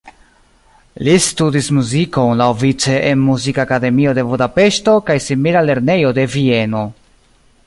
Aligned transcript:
Li 1.07 1.11
studis 1.25 1.67
muzikon 1.79 2.33
laŭvice 2.43 2.97
en 3.11 3.23
Muzikakademio 3.27 4.17
de 4.21 4.27
Budapeŝto 4.33 4.99
kaj 5.11 5.21
simila 5.31 5.67
lernejo 5.71 6.19
de 6.21 6.31
Vieno. 6.39 6.87